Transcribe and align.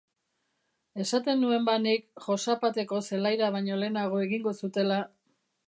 Esaten 1.03 1.43
nuen 1.43 1.67
ba 1.67 1.75
nik 1.83 2.07
Josapateko 2.29 3.03
zelaira 3.11 3.53
baño 3.59 3.79
lenago 3.85 4.25
egingo 4.25 4.59
zutela! 4.61 4.99